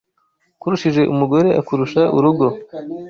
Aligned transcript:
Ukurushije 0.57 1.01
umugore 1.13 1.49
akurusha 1.59 2.01
urugo 2.17 2.47